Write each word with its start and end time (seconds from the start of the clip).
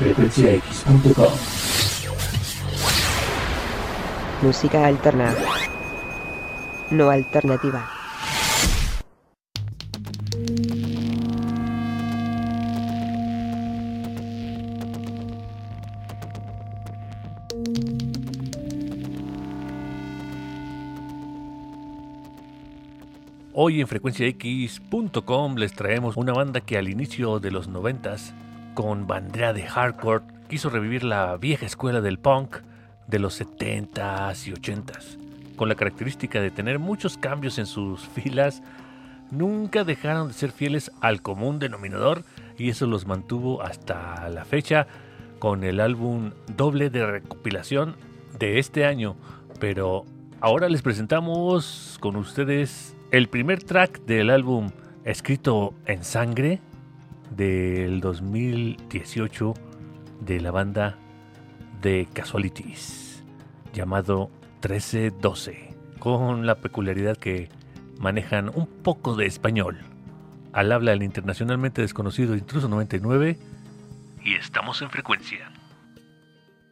frecuenciax.com. 0.00 1.32
Música 4.40 4.86
alterna. 4.86 5.34
No 6.90 7.10
alternativa. 7.10 7.86
Hoy 23.52 23.82
en 23.82 23.86
frecuenciax.com 23.86 25.56
les 25.56 25.74
traemos 25.74 26.16
una 26.16 26.32
banda 26.32 26.62
que 26.62 26.78
al 26.78 26.88
inicio 26.88 27.38
de 27.38 27.50
los 27.50 27.68
noventas, 27.68 28.32
con 28.74 29.06
bandera 29.06 29.52
de 29.52 29.62
hardcore, 29.62 30.24
quiso 30.48 30.70
revivir 30.70 31.04
la 31.04 31.36
vieja 31.36 31.66
escuela 31.66 32.00
del 32.00 32.18
punk 32.18 32.56
de 33.06 33.18
los 33.18 33.40
70s 33.40 34.46
y 34.46 34.52
80s. 34.52 35.18
Con 35.56 35.68
la 35.68 35.74
característica 35.74 36.40
de 36.40 36.50
tener 36.50 36.78
muchos 36.78 37.18
cambios 37.18 37.58
en 37.58 37.66
sus 37.66 38.08
filas, 38.14 38.62
nunca 39.30 39.84
dejaron 39.84 40.28
de 40.28 40.34
ser 40.34 40.52
fieles 40.52 40.90
al 41.00 41.22
común 41.22 41.58
denominador 41.58 42.24
y 42.58 42.70
eso 42.70 42.86
los 42.86 43.06
mantuvo 43.06 43.62
hasta 43.62 44.28
la 44.28 44.44
fecha 44.44 44.86
con 45.38 45.64
el 45.64 45.80
álbum 45.80 46.32
doble 46.54 46.90
de 46.90 47.06
recopilación 47.06 47.96
de 48.38 48.58
este 48.58 48.84
año. 48.84 49.16
Pero 49.58 50.04
ahora 50.40 50.68
les 50.68 50.82
presentamos 50.82 51.98
con 52.00 52.16
ustedes 52.16 52.96
el 53.10 53.28
primer 53.28 53.62
track 53.62 54.00
del 54.02 54.30
álbum 54.30 54.70
escrito 55.04 55.74
en 55.86 56.04
sangre 56.04 56.60
del 57.30 58.00
2018 58.00 59.54
de 60.20 60.40
la 60.40 60.50
banda 60.50 60.98
de 61.80 62.08
Casualities 62.12 63.24
llamado 63.72 64.30
1312 64.62 65.74
con 65.98 66.46
la 66.46 66.56
peculiaridad 66.56 67.16
que 67.16 67.48
manejan 67.98 68.50
un 68.54 68.66
poco 68.66 69.14
de 69.14 69.26
español 69.26 69.78
al 70.52 70.72
habla 70.72 70.90
del 70.90 71.02
internacionalmente 71.02 71.82
desconocido 71.82 72.34
Intruso 72.34 72.68
99 72.68 73.38
y 74.22 74.34
estamos 74.34 74.82
en 74.82 74.90
frecuencia. 74.90 75.50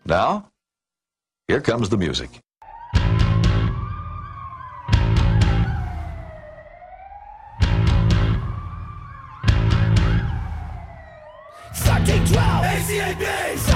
Now, 0.05 0.51
here 1.47 1.63
comes 1.63 1.89
the 1.89 1.97
music. 1.97 2.41
1912 12.09 12.65
ACABs 12.65 13.68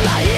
la 0.00 0.37